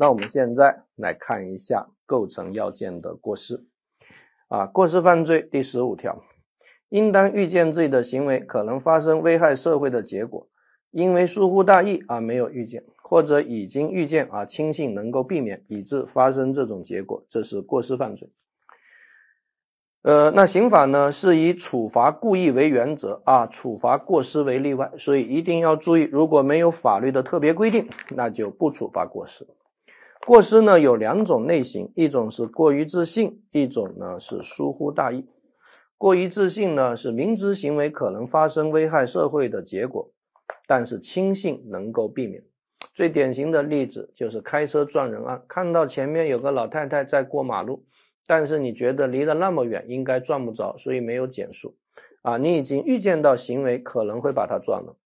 [0.00, 3.66] 那我们现在来看一下构成要件的过失。
[4.48, 6.24] 啊，过失犯罪第十五条，
[6.88, 10.48] 应当预见自己的行为可能发生危害社会的结果，
[10.90, 18.30] 因为疏忽大意而没有预见，或者已经预见而轻信能够避免，以致发生这种结果，这是过失犯罪。
[20.00, 29.46] 呃，那刑法呢是以处罚故意为原则啊，处罚过失为例外，所以一定要注意，如果没有法律的特别规定，那就不处罚过失。
[30.30, 35.26] 过失呢有两种类型，一种是过于自信，一种呢是疏忽大意。
[35.98, 40.12] 过于自信呢是明知行为可能发生危害社会的结果，
[40.68, 42.44] 但是轻信能够避免。
[42.94, 47.84] 最典型的例子就是开车撞人案，看到前面有个老太太在过马路。
[48.24, 51.74] 但是你觉得离得那么远，应该撞不着，所以没有减速，
[52.22, 54.96] 啊，你已经预见到行为可能会把她撞了，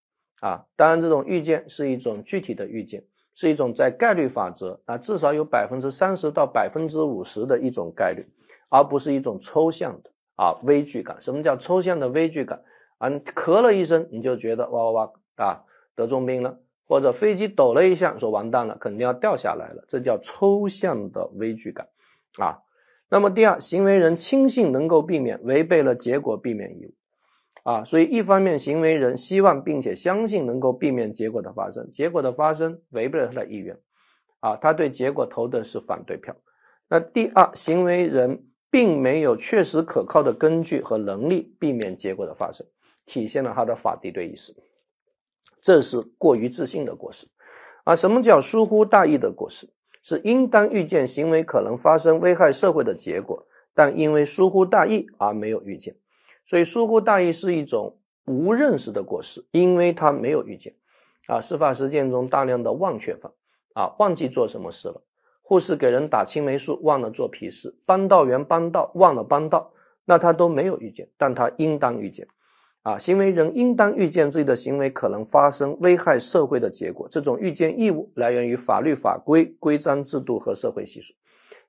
[0.40, 8.26] 啊，当然这种预见是一种具体的预见，是一种在概率法则啊，至少有百分之三十到百分之五十的一种概率，
[8.68, 11.20] 而不是一种抽象的啊微距感。
[11.20, 12.62] 什么叫抽象的微距感？
[12.98, 15.64] 啊，咳了一声你就觉得哇哇哇啊
[15.96, 21.88] 得重病了，或者飞机抖了一下说完蛋了，肯定要掉下来了，这叫抽象的微距感，
[22.38, 22.60] 啊。
[23.10, 26.94] 那么第二，行为人轻信能够避免，违背了结果避免义务，
[27.64, 33.76] 啊，所以一方面行为人希望并且相信能够避免结果的发生，结果的发生违背了他的意愿，
[34.40, 36.36] 啊，他对结果投的是反对票。
[36.88, 42.66] 那第二，行为人并没有确实可靠的根据和能力避免结果的发生，
[43.06, 44.54] 体现了他的法敌对意识，
[45.60, 47.26] 这是过于自信的过失。
[47.84, 49.68] 啊，什么叫疏忽大意的过失？
[50.02, 55.96] 是应当预见行为可能发生危害社会的结果，但因为疏忽大意而没有预见，
[56.46, 60.74] 所以疏忽大意是一种无认识的过失，因为他没有预见。
[61.26, 63.32] 啊，司法实践中大量的忘却犯，
[63.72, 65.02] 啊，忘记做什么事了，
[65.40, 69.72] 护士给人打青霉素忘了做皮试，帮道员帮道忘了帮道，
[70.04, 72.28] 那他都没有预见，但他应当预见。
[72.82, 81.14] 啊，行为人应当预见自己的行为可能发生危害社会的结果，这种预见义务来源于法律法规、规章制度和社会习俗，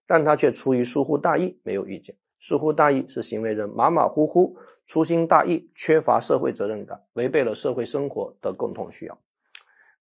[0.06, 2.14] 但他却出于疏忽大意没有预见。
[2.48, 9.20] 疏忽大意是行为人马马虎虎、粗心大意、缺乏社会责任感，违背了社会生活的共同需要。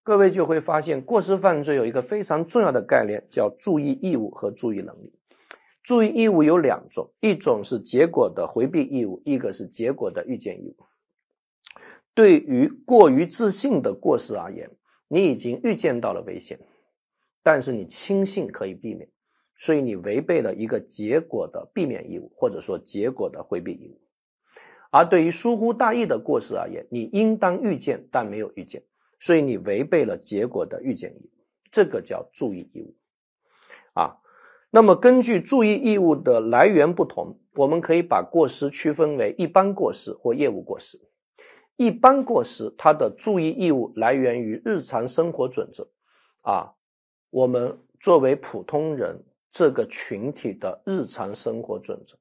[0.03, 5.11] 各位就会发现，过失犯罪有一个非常重要的概念，叫注意义务和注意能力。
[5.81, 10.85] 注意义务有两种，一种是结果的回避义务，一个是结果的预见义务。
[12.13, 14.69] 对于过于自信的过失而言，
[15.07, 16.59] 你已经预见到了危险，
[17.41, 19.09] 但是你轻信可以避免，
[19.57, 23.99] 所以你违背了一个结果的避免义务，或者说结果的回避义务。
[24.91, 28.83] 而对于疏忽大意的过失而言，你应当预见但没有预见，
[29.19, 31.29] 所以你违背了结果的预见义务，
[31.71, 32.95] 这个叫注意义务。
[33.93, 34.17] 啊，
[34.69, 40.99] 那么根据注意义务的来源不同，我们可以把过失区分为一般过失或业务过失。
[41.77, 45.89] 一般过失，它的注意义务来源于日常生活准则，
[46.41, 46.73] 啊，
[47.31, 52.17] 我们作为普通人这个群体的日常生活准则，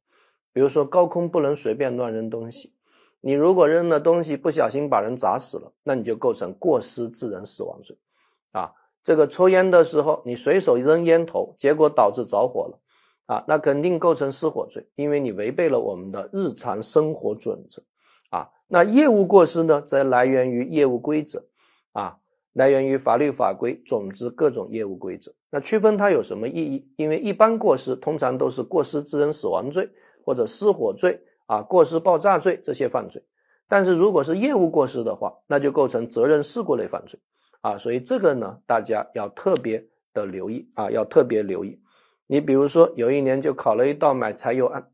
[0.53, 2.73] 比如说高空不能随便乱扔东西，
[3.21, 7.99] 你如果扔了东西不小心把人砸死了，那你就构成过失致人死亡罪，
[8.53, 8.73] 啊，
[9.03, 12.79] 这个抽烟的时候你随手扔烟头，结果导致着火了，
[13.27, 17.83] 啊，那肯定构成失火罪，因为你违背了我们的日常生活准则。
[18.31, 21.45] 啊，那业务过失呢，则来源于业务规则，
[21.91, 22.19] 啊，
[22.55, 25.35] 来源于法律法规，总之各种业务规则。
[25.51, 26.89] 那区分它有什么意义？
[26.97, 29.91] 因为一般过失通常都是过失致人死亡罪
[30.25, 33.23] 或者失火罪啊，过失爆炸罪这些犯罪。
[33.69, 37.21] 但是如果是业务过失的话，那就构成责任事故类犯罪
[37.61, 37.77] 啊。
[37.77, 41.81] 所以这个呢，大家要特别的留意啊，要特别留意。
[42.29, 44.89] 你比如说，有一年就考了一道买柴油案，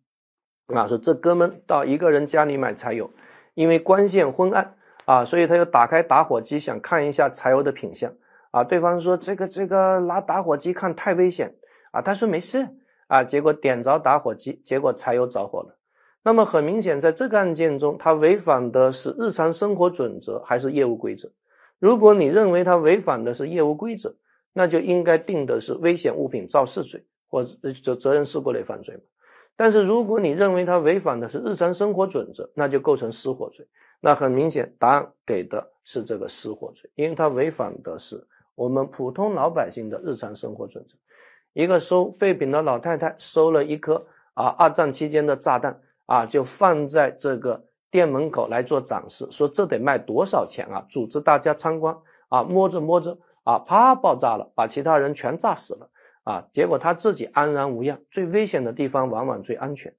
[0.75, 3.11] 啊，说这哥们到一个人家里买柴油。
[3.55, 4.77] 因为光线昏暗
[5.11, 8.15] 啊，所以他又打开打火机想看一下柴油的品相
[8.53, 8.63] 啊。
[8.63, 11.53] 对方说这个这个拿打火机看太危险
[11.91, 12.01] 啊。
[12.01, 12.65] 他说没事
[13.09, 13.25] 啊。
[13.25, 15.77] 结果点着打火机，结果柴油着火了。
[16.23, 21.29] 那么很明显，在这个案件中，他违反的是日常生活准则还是业务规则？
[21.81, 24.15] 如果你认为他违反的是业务规则，
[24.53, 27.51] 那就应该定的是危险物品肇事罪或者
[27.83, 28.97] 责责任事故类犯罪。
[29.57, 33.67] 但是如果你认为他违反的是日常生活准则，那就构成失火罪。
[34.01, 40.97] 那很明显，答案给的是这个失火罪，因为他违反的是我们普通老百姓的日常生活准则。
[41.53, 50.87] 一个收废品的老太太收了一颗啊二战期间的炸弹啊，就放在这个店门口来做展示，说这得卖多少钱啊？
[50.89, 51.97] 组织大家参观
[52.29, 55.91] 啊，摸着摸着啊，啪爆炸了，把其他人全炸死了。
[56.23, 57.99] 啊，结果他自己安然无恙。
[58.11, 59.93] 最危险的地方往往最安全。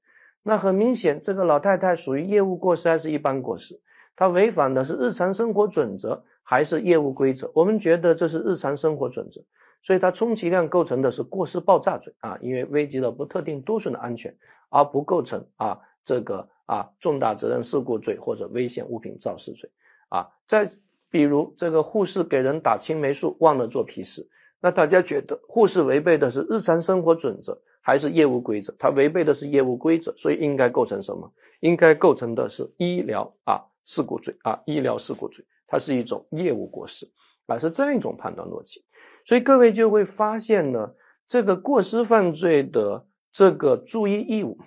[0.44, 3.80] 那很明显，这个老太太属于业务过失还是一般过失？
[4.16, 7.50] 她违反的是日常生活准则还是业务规则？
[7.54, 9.42] 我们觉得这是日常生活准则，
[9.84, 14.36] 所以它充其量构成的是过失爆炸罪啊，因为危及了不特定多数的安全，
[14.70, 19.70] 而不构成啊这个啊重大责任事故罪或者危险物品肇事罪
[20.10, 20.28] 啊。
[20.48, 20.70] 再
[21.10, 24.28] 比如这个护士给人打青霉素忘了做皮试。
[24.64, 28.72] 那大家觉得护士违背的是日常生活准则还是业务规则？
[28.78, 31.34] 他违背的是业务规则，所以应该构成什么？
[31.62, 37.12] 应该构成的是医疗啊事故罪啊医疗事故罪，它是一种业务过失
[37.48, 38.84] 啊，是这样一种判断逻辑。
[39.26, 40.94] 所以各位就会发现呢，
[41.28, 44.58] 这个过失犯罪的这个注意义务，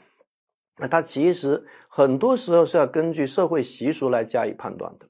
[0.78, 5.06] 那它其实很多时候是要根据社会习俗来加以判断的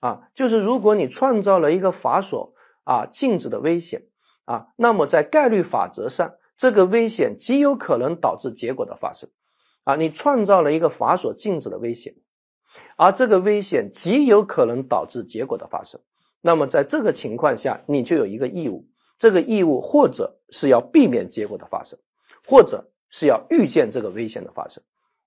[0.00, 2.54] 啊，就是如果你创造了一个法所
[2.84, 4.06] 啊禁止的危险。
[4.46, 9.30] 啊，那么在概率法则上，这个危险极有可能导致结果的发生。
[9.84, 12.14] 啊，你创造了一个法所禁止的危险，
[12.96, 16.00] 而这个危险极有可能导致结果的发生。
[16.40, 18.86] 那么在这个情况下，你就有一个义务，
[19.18, 21.98] 这个义务或者是要避免结果的发生，
[22.46, 24.82] 或者是要预见这个危险的发生。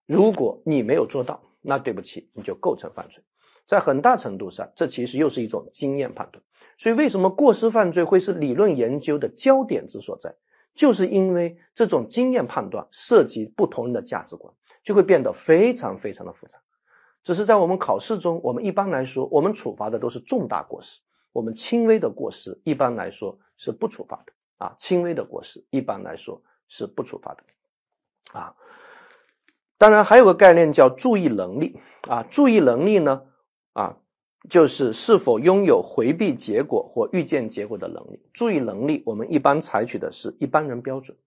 [0.06, 3.24] 如果你没有做到，那对不起，你就构成犯罪。
[3.66, 6.42] 在很大程度上，这其实又是一种经验判断。
[6.78, 10.34] 所以，为什么过失犯罪会是理论研究的焦点之所在？
[10.76, 14.54] 就是因为这种经验判断涉及不同人的价值观，
[14.84, 16.60] 就会变得非常非常的复杂。
[17.28, 21.02] 只是在我们考试中，我们一般来说，我们处罚的都是重大过失，
[21.34, 24.74] 我们轻微的过失一般来说是不处罚的啊。
[24.80, 28.56] 轻微的过失一般来说是不处罚的啊。
[29.78, 31.78] 当然，还有个概念叫注意能力
[32.08, 32.24] 啊。
[32.32, 33.22] 注意能力呢？
[33.74, 33.98] 啊，
[34.50, 38.22] 就是是否拥有回避结果或预见结果的能力。
[38.32, 41.18] 注意能力，我们一般采取的是一般人标准。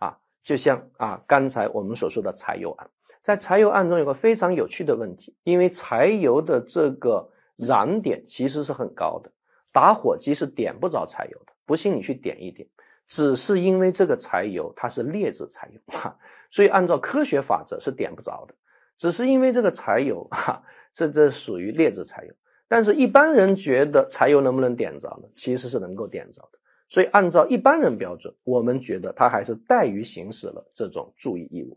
[0.00, 2.90] 啊，就像啊刚才我们所说的柴油案，
[3.26, 9.32] 在柴油案中有个非常有趣的问题，因为柴油的这个燃点其实是很高的，
[9.72, 11.52] 打火机是点不着柴油的。
[11.64, 12.68] 不信你去点一点，
[13.08, 16.16] 只是因为这个柴油它是劣质柴油，哈，
[16.52, 18.54] 所以按照科学法则是点不着的。
[18.96, 20.62] 只是因为这个柴油，哈。
[20.94, 22.32] 这这属于劣质柴油，
[22.68, 25.28] 但是一般人觉得柴油能不能点着呢？
[25.34, 26.58] 其实是能够点着的。
[26.88, 31.76] 所以按照一般人标准，我们觉得他还是怠于行使了这种注意义务。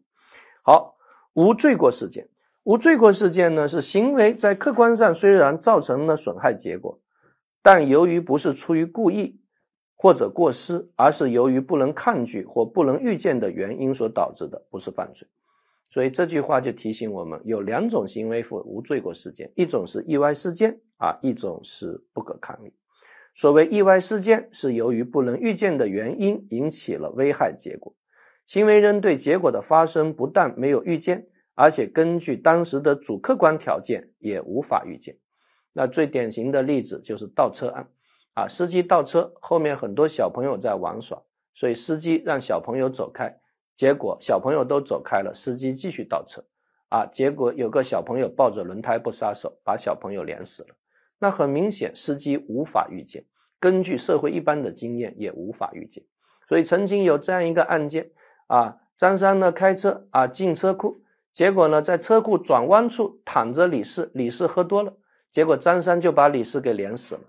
[0.61, 0.95] 好，
[1.39, 2.27] 无罪过事件，
[2.63, 6.99] 无罪过事件呢是行为在客观上虽然造成了损害结果，
[7.63, 9.39] 但由于不是出于故意
[9.95, 15.25] 或者过失，而是由于不能抗拒或不能预见的原因所导致的，不是犯罪。
[15.89, 22.73] 所以这句话就提醒我们，有两种行为负无罪过事件，一种是意外事件啊，一种是不可抗力。
[23.33, 27.95] 所谓意外事件，是由于不能预见的原因引起了危害结果，
[28.49, 35.15] 行为人对结果的发生不但没有预见，而且根据当时的主客观条件也无法预见。
[35.71, 37.87] 那最典型的例子就是倒车案
[38.33, 41.21] 啊，司机倒车，后面很多小朋友在玩耍，
[41.53, 43.39] 所以司机让小朋友走开。
[43.77, 46.43] 结果小朋友都走开了，司机继续倒车，
[46.87, 50.69] 啊，结果有个小朋友抱着轮胎不撒手，把小朋友连死了。
[51.19, 53.25] 那很明显，司机无法预见，
[53.59, 56.03] 根据社会一般的经验也无法预见。
[56.47, 58.09] 所以曾经有这样一个案件，
[58.49, 61.01] 啊，张三呢开车啊进车库，
[61.33, 64.93] 结果呢在车库转弯处躺着李四，李四喝多了，
[65.31, 67.21] 结果张三就把李四给连死了。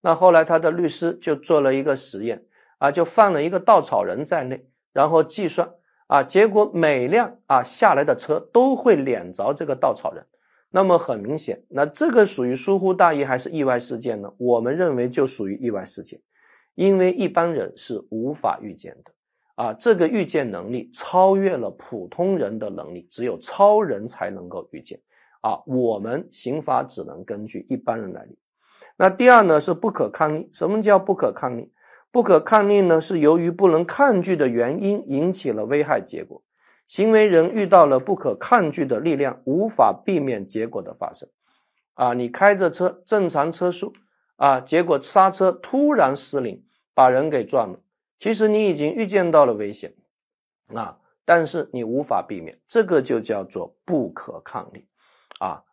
[0.00, 2.44] 那后来他的律师就做了一个实验，
[2.78, 5.68] 啊，就放了一个稻草人在内，然后计算。
[6.06, 10.24] 啊，结果每辆啊下来的车都会碾着这个稻草人，
[10.70, 14.32] 那么很明显，那这个属于疏忽大意还是意外事件呢？
[14.38, 16.18] 我们认为就属于意外事件，
[16.74, 19.10] 因为一般人是无法预见的，
[19.58, 25.00] 啊，这个预见能力超越了普通人的能力，只有超人才能够预见，
[25.40, 28.38] 啊，我们刑法只能根据一般人来理。
[28.96, 31.72] 那第二呢是不可抗力，什么叫不可抗力？
[32.12, 36.40] 不可抗力呢，是由于不能抗拒的原因引起了危害结果，
[36.86, 41.28] 行为人遇到了不可抗拒的力量，无法避免结果的发生。
[41.94, 43.92] 啊，你开着车，正常车速，
[44.36, 46.62] 啊，结果刹车突然失灵，
[46.94, 47.80] 把人给撞了。
[48.18, 49.94] 其实你已经预见到了危险，
[50.74, 54.86] 啊，但是你无法避免，这个就叫做不可抗力，
[55.40, 55.64] 啊。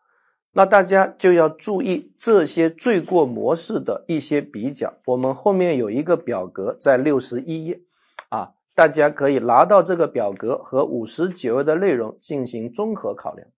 [0.58, 4.94] 那大家就要注意这些罪过模式的一些比较。
[5.06, 7.82] 我们后面有一个表格在六十一页，
[8.30, 13.50] 啊，大家可以拿到这个表格和五十九页的内容进行综合考量。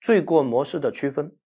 [0.00, 1.36] 罪过模式的区分，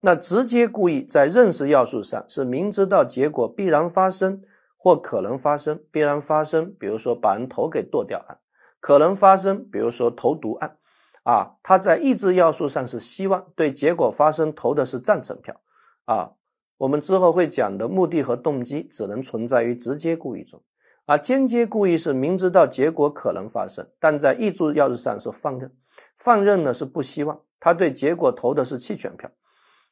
[0.00, 4.40] 那直接故意在认识要素上是明知道结果必然发生
[4.84, 8.36] 或可能发生、必然发生，比如说把人头给剁掉案，
[8.80, 10.76] 可能发生，比如说投毒案，
[11.22, 15.58] 啊，他在意志要素上是希望，对结果发生投的是赞成票，
[16.04, 16.32] 啊，
[16.76, 20.62] 我们之后会讲的目的和动机只能存在于直接故意中，
[21.06, 25.72] 啊，间接故意是明知道结果可能发生，但在意志要素上是放任，
[26.18, 29.30] 放任呢是不希望，他对结果投的是弃权票，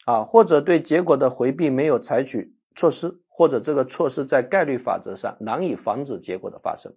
[0.04, 3.20] 啊，或者对结果的回避没有采取措施。
[3.42, 6.92] 或者这个措施在概率法则上难以防止结果的发生，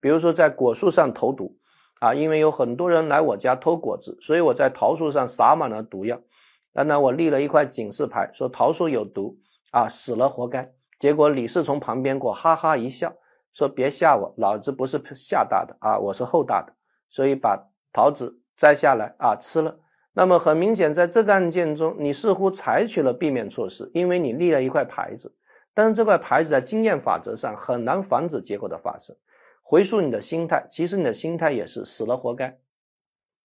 [0.00, 1.56] 比如说在果树上投毒，
[2.00, 6.20] 啊，因为有很多人来我家偷果子，所以我在桃树上撒满了毒药。
[6.72, 9.38] 当然我立了一块警示牌，说桃树有毒，
[9.70, 10.72] 啊，死了活该。
[10.98, 13.12] 结果李四从旁边过哈哈一笑，
[13.52, 16.72] 说别吓我，老子不是吓大的啊，我是后大的，
[17.08, 19.78] 所以把桃子摘下来啊吃了。
[20.12, 25.36] 那么很明显，在这个案件中，你似乎采取了避免措施，因为你立了一块牌子。
[25.74, 29.14] 但是这块牌子在经验法则上很难防止结果的发生。
[29.60, 32.58] 回溯你的心态，其实你的心态也是死了活该。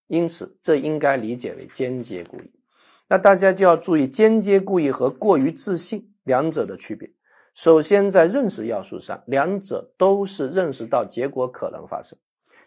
[0.07, 2.51] 因此，这应该理解为间接故意。
[3.07, 7.11] 那大家就要注意间接故意和过于自信两者的区别。
[7.55, 12.17] 首先，在认识要素上，两者都是认识到结果可能发生；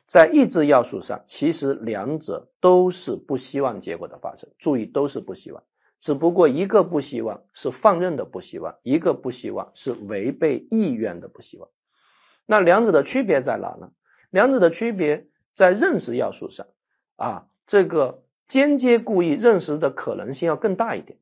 [0.06, 4.48] 在意志要素上，其实两者都是不希望结果的发生。
[4.58, 5.62] 注意，都是不希望。
[6.02, 11.68] 只不过一个不希望是放任的不希望，一个不希望是违背意愿的不希望。
[12.44, 13.92] 那两者的区别在哪呢？
[14.30, 16.66] 两者的区别在认识要素上
[17.14, 21.16] 啊，这个间接故意认识的可能性要更大一点，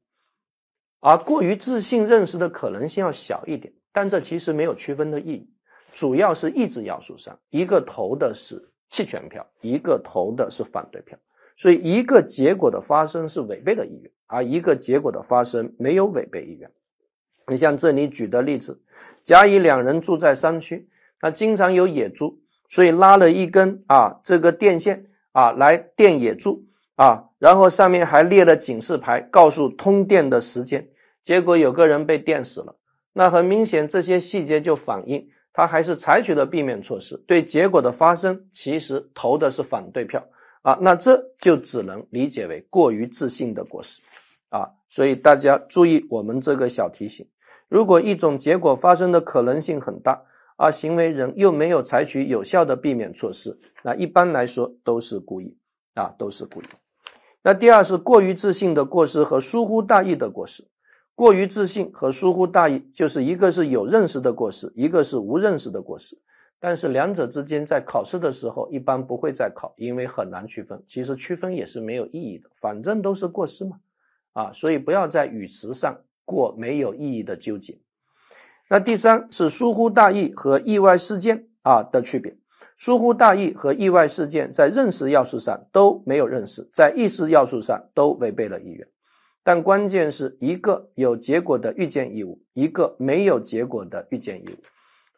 [1.01, 3.75] 而过于自信认识的可能性要小一点。
[3.93, 5.53] 但这其实没有区分的意义，
[5.93, 11.19] 主要是意志要素上，一个投的是弃权票，一个投的是反对票。
[11.61, 16.71] 所以，一个结果的发生是违背了意愿，而一个结果的发生没有违背意愿。
[17.49, 18.81] 你像这里举的例子，
[19.23, 20.89] 甲乙两人住在山区，
[21.21, 22.39] 那经常有野猪，
[22.71, 26.65] 所以拉了一根啊这个电线啊来电野猪
[26.95, 30.89] 啊，然后上面还列了警示牌，告诉通电的时间。
[31.23, 32.77] 结果有个人被电死了。
[33.13, 40.27] 那很明显，这些细节就反映他还是采取了避免措施，对结果的发生其实投的是反对票。
[40.63, 44.01] 啊，那这就只能理解为过于自信的果实，
[44.51, 47.27] 啊，所以大家注意我们这个小提醒：
[47.69, 50.23] 如果一种结果发生的可能性很大，
[50.57, 55.57] 而行为人又没有采取有效的避免措施，那一般来说都是故意，
[55.95, 56.65] 啊，都是故意。
[57.43, 60.67] 那第二是过于自信的过失和疏忽大意的过失。
[61.15, 66.19] 过于自信和疏忽大意，就是一个是有认识的过失，一个是无认识的过失。
[66.61, 70.83] 但是两者之间在考试的时候一般不会再考，因为很难区分。
[70.87, 73.81] 其实区分也是没有意义的，反正都是过失嘛，
[74.35, 77.79] 啊，所以不要在语词上过没有意义的纠结。
[78.69, 82.37] 那第三是疏忽大意和意外事件啊的区别。
[82.77, 88.87] 疏忽大意和意外事件在认识要素上都没有认识，在意识要素上都违背了意愿。
[89.43, 94.57] 但关键是一个有结果的预见义务，一个没有结果的预见义务。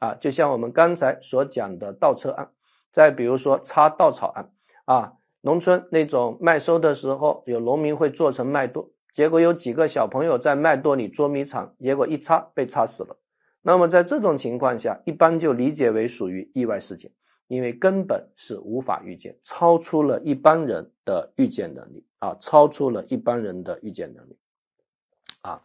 [0.02, 2.50] 啊，就像我们刚才所讲的倒车案，
[2.90, 4.50] 再比如说插稻草案
[4.84, 13.16] 啊，农村那种麦收的时候，有农民会做成麦垛，结果有几个小朋友在麦垛里捉迷藏，结果一插被插死了。
[13.60, 17.12] 那么在这种情况下，一般就理解为属于意外事件，
[17.46, 24.36] 因为根本是无法预见，超出了一般人的预见能力啊，超出了一般人的预见能力
[25.42, 25.62] 啊。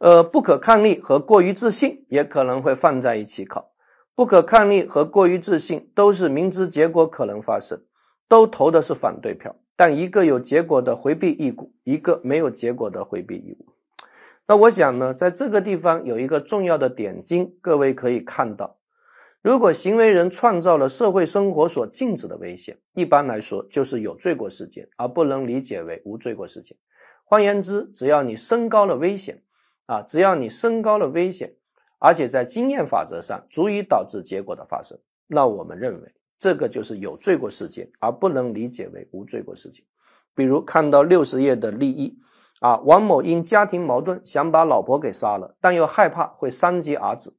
[0.00, 3.70] 呃，不可抗力和过于自信也可能会放在一起考。
[4.14, 7.82] 不可抗力和过于自信都是明知结果可能发生，
[8.26, 13.74] 都投的是反对票，但一个有结果的回避义务，一个没有结果的回避义务。
[14.46, 18.78] 那我想呢，在这个地方有一个重要的点睛，各位可以看到，
[19.42, 26.78] 如果行为人创造了社会生活所禁止的危险，一般来说就是有罪过事件，而不能理解为无罪过事件。
[27.24, 29.42] 换言之，只要你升高了危险。
[29.90, 31.52] 啊，只要你升高了危险，
[31.98, 39.84] 而且在经验法则上足以导致结果的发生，那我们认为这个就是有罪过事件，而不能理解为无罪过事件。
[40.32, 42.16] 比如看到六十页的例一，
[42.60, 47.36] 啊，王某因家庭矛盾想把老婆给杀了，但又害怕会伤及儿子，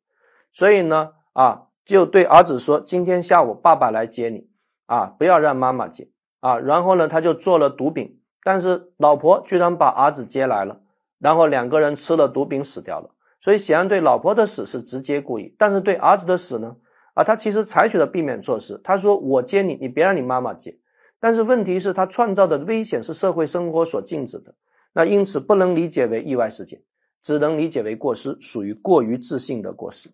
[0.52, 4.50] 所以呢，啊，就对儿子说：“今天下午爸爸来接你，
[4.88, 6.10] 啊，不要让妈妈接，
[6.42, 10.81] 啊。”然后呢，他就做了毒饼，但是老婆居然把儿子接来了。
[11.22, 16.76] 然后两个人吃了毒饼死掉了，所以显然对老婆的死是直接故意，但是对儿子的死呢？
[17.14, 18.82] 啊，他其实采取了避免措施。
[18.84, 20.78] 他说：“我接你，你别让你妈妈接。”
[21.22, 24.56] 但是问题是，他创造的危险是社会生活所禁止的，
[24.94, 26.82] 那因此不能理解为意外事件，
[27.22, 30.10] 只能理解为过失，属于过于自信的过失。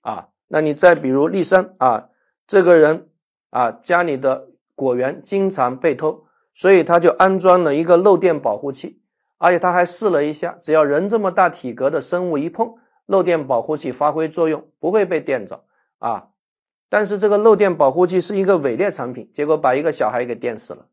[0.00, 0.28] 啊。
[0.48, 2.10] 那你再比如立山啊，
[2.46, 3.08] 这个人
[3.48, 9.01] 啊家里的果园经常被偷，所以他就安装了一个漏电保护器，
[9.42, 15.64] 而且他还试了一下，只要人这么大体格的生物一碰，漏电保护器发挥作用，不会被电着
[15.98, 16.28] 啊。
[16.88, 20.86] 但是这个漏电保护器是一个伪劣产品，结果把一个小孩给电死了。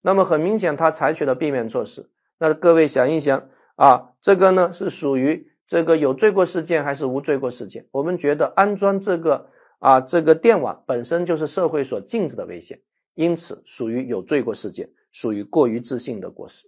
[0.00, 2.10] 那么很明显，他采取了避免措施。
[2.38, 7.86] 那各位想一想啊，这个呢是属于这个有罪过事件还是无罪过事件？
[7.92, 9.46] 我们觉得安装这个
[9.78, 12.80] 啊这个电网本身就是社会所禁止的危险，
[13.14, 16.66] 因此属于有罪过事件，属于过于自信的过失。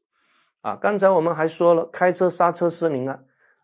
[0.64, 3.18] 啊，刚才我们还说了开车刹车失灵啊，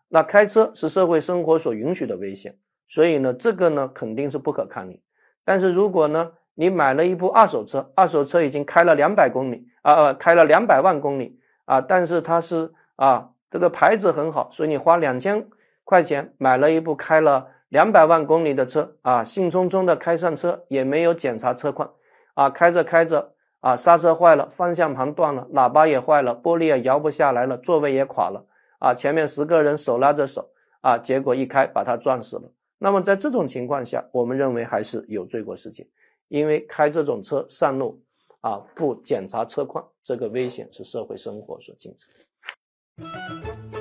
[0.07, 2.55] 那开车是社会生活所允许的危险，
[2.87, 5.01] 所以呢这个呢肯定是不可抗力。
[5.43, 15.47] 但是如果呢，你买了一部二手车，二手车已经开了两百公里啊，呃，开了两百万公里啊，但是它是啊，这个牌子很好，所以你花两千
[15.83, 21.93] 块钱买了一部开了两百万公里的车啊，兴冲冲的开上车，也没有检查车况
[22.35, 28.45] 啊，开着开着啊，刹车坏了，方向盘断了，喇叭也坏了，玻璃也摇不下来了，座位也垮了
[28.79, 30.49] 啊，前面十个人手拉着手
[30.81, 32.51] 啊，结果一开把他撞死了。
[32.79, 35.87] 那么在这种情况下，我们认为还是有罪过事件，
[36.27, 38.01] 因为开这种车上路
[38.41, 43.80] 啊，不检查车况，这个危险是社会生活所禁止的。